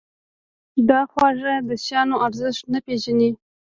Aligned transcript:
د 0.87 0.89
خواږه 1.11 1.51
شیانو 1.85 2.15
ارزښت 2.25 2.63
نه 2.73 2.79
پېژني. 2.85 3.29